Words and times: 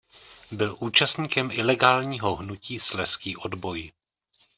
Byl 0.51 0.77
účastníkem 0.79 1.51
ilegálního 1.51 2.35
hnutí 2.35 2.79
Slezský 2.79 3.37
odboj. 3.37 3.91